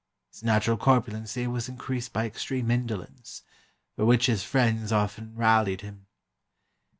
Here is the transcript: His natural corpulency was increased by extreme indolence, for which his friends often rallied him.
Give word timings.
His 0.31 0.41
natural 0.41 0.77
corpulency 0.77 1.45
was 1.45 1.69
increased 1.69 2.11
by 2.11 2.25
extreme 2.25 2.71
indolence, 2.71 3.43
for 3.95 4.03
which 4.03 4.25
his 4.25 4.41
friends 4.43 4.91
often 4.91 5.35
rallied 5.35 5.81
him. 5.81 6.07